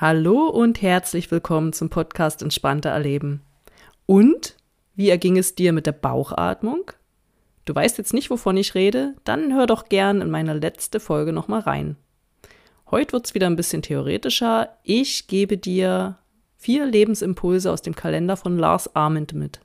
[0.00, 3.42] Hallo und herzlich willkommen zum Podcast Entspannter Erleben.
[4.06, 4.54] Und
[4.94, 6.92] wie erging es dir mit der Bauchatmung?
[7.64, 9.16] Du weißt jetzt nicht, wovon ich rede?
[9.24, 11.96] Dann hör doch gern in meine letzte Folge nochmal rein.
[12.92, 14.68] Heute wird es wieder ein bisschen theoretischer.
[14.84, 16.18] Ich gebe dir
[16.56, 19.58] vier Lebensimpulse aus dem Kalender von Lars Arment mit.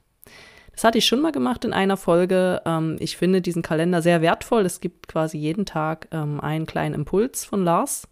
[0.71, 2.59] Das hatte ich schon mal gemacht in einer Folge.
[2.65, 4.65] Ähm, ich finde diesen Kalender sehr wertvoll.
[4.65, 8.07] Es gibt quasi jeden Tag ähm, einen kleinen Impuls von Lars.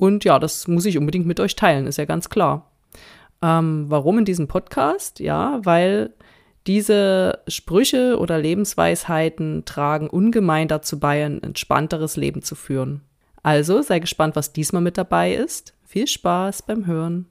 [0.00, 2.72] Und ja, das muss ich unbedingt mit euch teilen, ist ja ganz klar.
[3.42, 5.20] Ähm, warum in diesem Podcast?
[5.20, 6.14] Ja, weil
[6.66, 13.02] diese Sprüche oder Lebensweisheiten tragen ungemein dazu bei, ein entspannteres Leben zu führen.
[13.42, 15.74] Also sei gespannt, was diesmal mit dabei ist.
[15.84, 17.26] Viel Spaß beim Hören.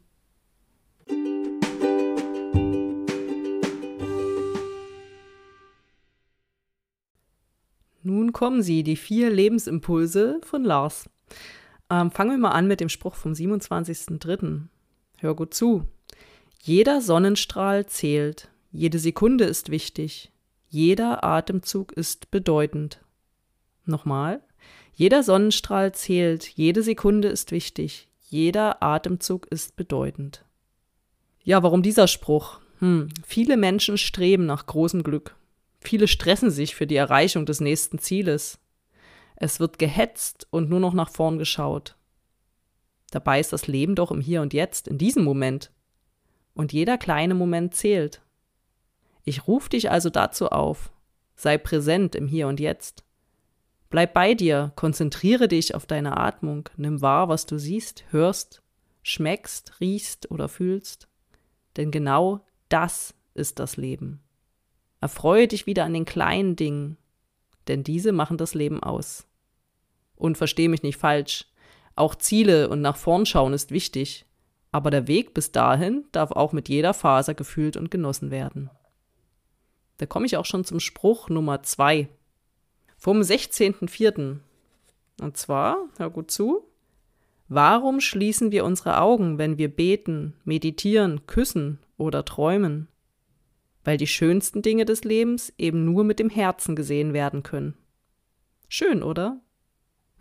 [8.03, 11.09] Nun kommen sie, die vier Lebensimpulse von Lars.
[11.89, 14.61] Ähm, fangen wir mal an mit dem Spruch vom 27.03.
[15.17, 15.85] Hör gut zu.
[16.61, 20.31] Jeder Sonnenstrahl zählt, jede Sekunde ist wichtig,
[20.69, 23.01] jeder Atemzug ist bedeutend.
[23.85, 24.41] Nochmal.
[24.93, 30.43] Jeder Sonnenstrahl zählt, jede Sekunde ist wichtig, jeder Atemzug ist bedeutend.
[31.43, 32.59] Ja, warum dieser Spruch?
[32.79, 35.35] Hm, viele Menschen streben nach großem Glück.
[35.79, 38.59] Viele stressen sich für die Erreichung des nächsten Zieles.
[39.39, 41.95] Es wird gehetzt und nur noch nach vorn geschaut.
[43.11, 45.71] Dabei ist das Leben doch im Hier und Jetzt, in diesem Moment.
[46.53, 48.21] Und jeder kleine Moment zählt.
[49.23, 50.91] Ich rufe dich also dazu auf.
[51.35, 53.05] Sei präsent im Hier und Jetzt.
[53.89, 58.61] Bleib bei dir, konzentriere dich auf deine Atmung, nimm wahr, was du siehst, hörst,
[59.01, 61.07] schmeckst, riechst oder fühlst.
[61.77, 64.21] Denn genau das ist das Leben.
[65.01, 66.97] Erfreue dich wieder an den kleinen Dingen,
[67.67, 69.28] denn diese machen das Leben aus.
[70.19, 71.45] Und verstehe mich nicht falsch,
[71.95, 74.25] auch Ziele und nach vorn schauen ist wichtig,
[74.71, 78.69] aber der Weg bis dahin darf auch mit jeder Faser gefühlt und genossen werden.
[79.97, 82.09] Da komme ich auch schon zum Spruch Nummer zwei
[82.97, 84.37] vom 16.04.
[85.21, 86.63] Und zwar, hör gut zu,
[87.47, 92.87] warum schließen wir unsere Augen, wenn wir beten, meditieren, küssen oder träumen?
[93.83, 97.75] Weil die schönsten Dinge des Lebens eben nur mit dem Herzen gesehen werden können.
[98.67, 99.41] Schön, oder?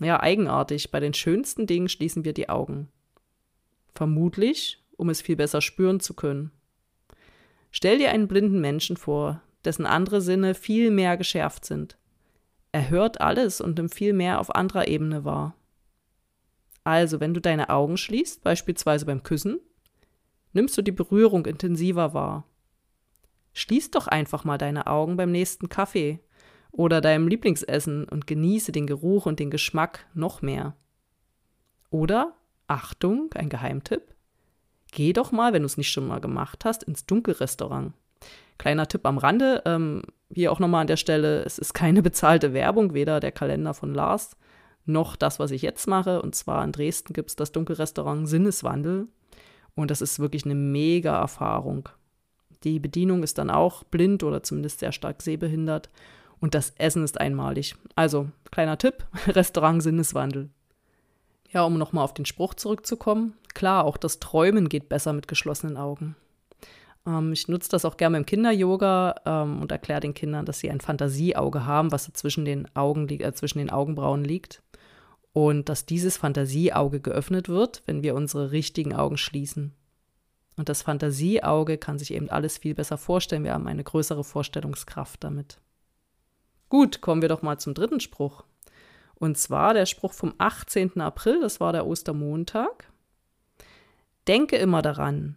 [0.01, 0.91] Ja, eigenartig.
[0.91, 2.89] Bei den schönsten Dingen schließen wir die Augen.
[3.95, 6.53] Vermutlich, um es viel besser spüren zu können.
[7.71, 11.99] Stell dir einen blinden Menschen vor, dessen andere Sinne viel mehr geschärft sind.
[12.73, 15.55] Er hört alles und nimmt viel mehr auf anderer Ebene wahr.
[16.85, 19.61] Also, wenn du deine Augen schließt, beispielsweise beim Küssen,
[20.53, 22.45] nimmst du die Berührung intensiver wahr.
[23.53, 26.21] Schließ doch einfach mal deine Augen beim nächsten Kaffee
[26.73, 30.75] oder deinem Lieblingsessen und genieße den Geruch und den Geschmack noch mehr.
[31.91, 32.35] Oder,
[32.67, 34.15] Achtung, ein Geheimtipp,
[34.93, 37.93] geh doch mal, wenn du es nicht schon mal gemacht hast, ins Dunkelrestaurant.
[38.59, 40.03] Kleiner Tipp am Rande, ähm,
[40.33, 43.95] hier auch nochmal an der Stelle, es ist keine bezahlte Werbung, weder der Kalender von
[43.95, 44.37] Lars
[44.89, 46.23] noch das, was ich jetzt mache.
[46.23, 49.07] Und zwar in Dresden gibt es das Dunkelrestaurant Sinneswandel.
[49.75, 51.89] Und das ist wirklich eine mega Erfahrung.
[52.65, 55.91] Die Bedienung ist dann auch blind oder zumindest sehr stark sehbehindert
[56.41, 57.75] und das Essen ist einmalig.
[57.95, 60.51] Also, kleiner Tipp, Restaurant Sinneswandel.
[61.51, 63.35] Ja, um nochmal auf den Spruch zurückzukommen.
[63.55, 66.15] Klar, auch das Träumen geht besser mit geschlossenen Augen.
[67.07, 70.71] Ähm, ich nutze das auch gerne im Kinder-Yoga ähm, und erkläre den Kindern, dass sie
[70.71, 74.63] ein Fantasieauge haben, was zwischen den, Augen äh, zwischen den Augenbrauen liegt.
[75.33, 79.73] Und dass dieses Fantasieauge geöffnet wird, wenn wir unsere richtigen Augen schließen.
[80.57, 83.45] Und das Fantasieauge kann sich eben alles viel besser vorstellen.
[83.45, 85.61] Wir haben eine größere Vorstellungskraft damit.
[86.69, 88.45] Gut, kommen wir doch mal zum dritten Spruch.
[89.15, 91.01] Und zwar der Spruch vom 18.
[91.01, 92.91] April, das war der Ostermontag.
[94.27, 95.37] Denke immer daran,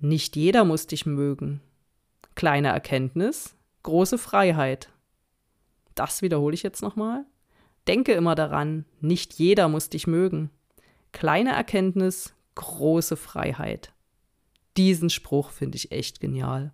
[0.00, 1.60] nicht jeder muss dich mögen.
[2.34, 4.88] Kleine Erkenntnis, große Freiheit.
[5.94, 7.26] Das wiederhole ich jetzt nochmal.
[7.86, 10.50] Denke immer daran, nicht jeder muss dich mögen.
[11.12, 13.92] Kleine Erkenntnis, große Freiheit.
[14.76, 16.72] Diesen Spruch finde ich echt genial.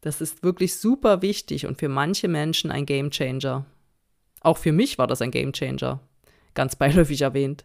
[0.00, 3.66] Das ist wirklich super wichtig und für manche Menschen ein Game Changer.
[4.40, 6.00] Auch für mich war das ein Gamechanger.
[6.54, 7.64] Ganz beiläufig erwähnt.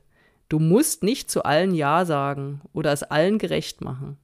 [0.49, 4.17] Du musst nicht zu allen Ja sagen oder es allen gerecht machen.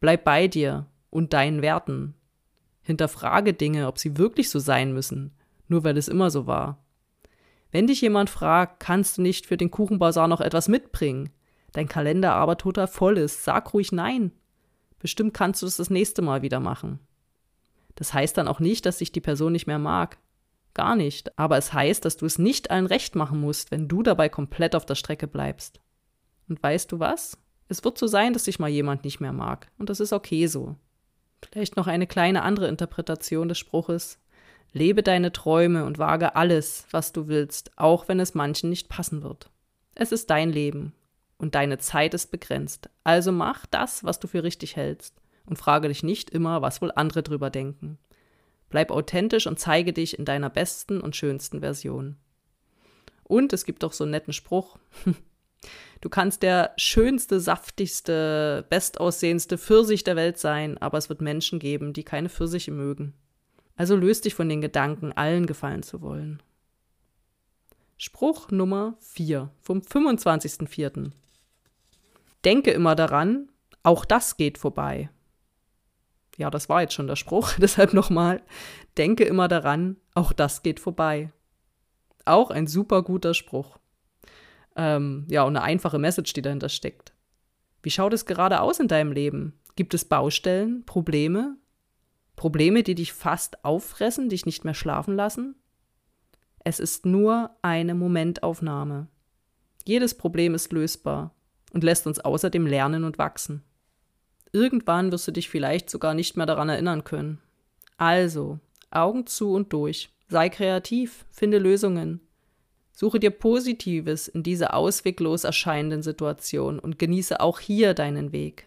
[0.00, 2.14] Bleib bei dir und deinen Werten.
[2.82, 5.32] Hinterfrage Dinge, ob sie wirklich so sein müssen,
[5.66, 6.84] nur weil es immer so war.
[7.70, 11.30] Wenn dich jemand fragt, kannst du nicht für den Kuchenbazar noch etwas mitbringen?
[11.72, 14.32] Dein Kalender aber total voll ist, sag ruhig nein.
[14.98, 16.98] Bestimmt kannst du es das nächste Mal wieder machen.
[17.98, 20.18] Das heißt dann auch nicht, dass dich die Person nicht mehr mag.
[20.72, 21.36] Gar nicht.
[21.36, 24.76] Aber es heißt, dass du es nicht allen recht machen musst, wenn du dabei komplett
[24.76, 25.80] auf der Strecke bleibst.
[26.48, 27.36] Und weißt du was?
[27.66, 29.66] Es wird so sein, dass dich mal jemand nicht mehr mag.
[29.78, 30.76] Und das ist okay so.
[31.44, 34.20] Vielleicht noch eine kleine andere Interpretation des Spruches.
[34.72, 39.24] Lebe deine Träume und wage alles, was du willst, auch wenn es manchen nicht passen
[39.24, 39.50] wird.
[39.96, 40.92] Es ist dein Leben
[41.36, 42.90] und deine Zeit ist begrenzt.
[43.02, 46.92] Also mach das, was du für richtig hältst und frage dich nicht immer, was wohl
[46.94, 47.98] andere drüber denken.
[48.68, 52.16] Bleib authentisch und zeige dich in deiner besten und schönsten Version.
[53.24, 54.78] Und es gibt auch so einen netten Spruch.
[56.00, 61.92] Du kannst der schönste, saftigste, bestaussehendste Pfirsich der Welt sein, aber es wird Menschen geben,
[61.92, 63.14] die keine Pfirsiche mögen.
[63.74, 66.40] Also löst dich von den Gedanken, allen gefallen zu wollen.
[67.96, 71.10] Spruch Nummer 4 vom 25.04.
[72.44, 73.50] Denke immer daran,
[73.82, 75.10] auch das geht vorbei.
[76.38, 78.40] Ja, das war jetzt schon der Spruch, deshalb nochmal.
[78.96, 81.32] Denke immer daran, auch das geht vorbei.
[82.24, 83.78] Auch ein super guter Spruch.
[84.76, 87.12] Ähm, ja, und eine einfache Message, die dahinter steckt.
[87.82, 89.58] Wie schaut es gerade aus in deinem Leben?
[89.76, 91.56] Gibt es Baustellen, Probleme?
[92.36, 95.56] Probleme, die dich fast auffressen, dich nicht mehr schlafen lassen?
[96.64, 99.08] Es ist nur eine Momentaufnahme.
[99.84, 101.34] Jedes Problem ist lösbar
[101.72, 103.64] und lässt uns außerdem lernen und wachsen.
[104.52, 107.38] Irgendwann wirst du dich vielleicht sogar nicht mehr daran erinnern können.
[107.96, 108.58] Also,
[108.90, 110.10] Augen zu und durch.
[110.28, 112.20] Sei kreativ, finde Lösungen.
[112.92, 118.66] Suche dir Positives in dieser ausweglos erscheinenden Situation und genieße auch hier deinen Weg.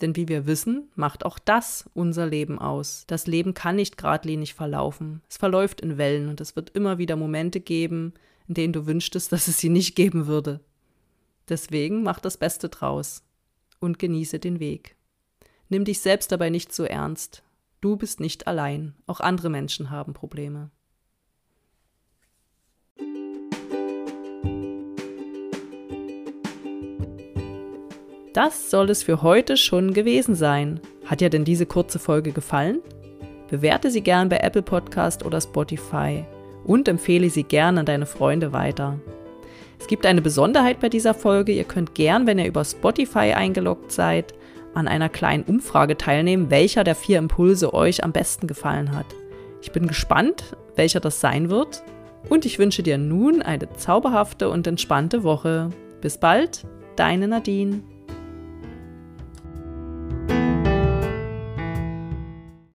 [0.00, 3.04] Denn wie wir wissen, macht auch das unser Leben aus.
[3.06, 5.22] Das Leben kann nicht geradlinig verlaufen.
[5.28, 8.12] Es verläuft in Wellen und es wird immer wieder Momente geben,
[8.48, 10.60] in denen du wünschtest, dass es sie nicht geben würde.
[11.48, 13.22] Deswegen mach das Beste draus
[13.78, 14.96] und genieße den Weg.
[15.74, 17.42] Nimm dich selbst dabei nicht so ernst.
[17.80, 18.94] Du bist nicht allein.
[19.08, 20.70] Auch andere Menschen haben Probleme.
[28.32, 30.78] Das soll es für heute schon gewesen sein.
[31.06, 32.78] Hat dir denn diese kurze Folge gefallen?
[33.50, 36.24] Bewerte sie gern bei Apple Podcast oder Spotify
[36.62, 39.00] und empfehle sie gern an deine Freunde weiter.
[39.80, 41.50] Es gibt eine Besonderheit bei dieser Folge.
[41.50, 44.34] Ihr könnt gern, wenn ihr über Spotify eingeloggt seid,
[44.74, 49.06] an einer kleinen Umfrage teilnehmen, welcher der vier Impulse euch am besten gefallen hat.
[49.62, 51.82] Ich bin gespannt, welcher das sein wird.
[52.28, 55.70] Und ich wünsche dir nun eine zauberhafte und entspannte Woche.
[56.00, 56.66] Bis bald,
[56.96, 57.82] deine Nadine.